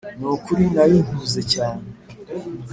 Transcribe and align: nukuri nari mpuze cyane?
nukuri 0.19 0.63
nari 0.75 0.97
mpuze 1.07 1.41
cyane? 1.53 1.85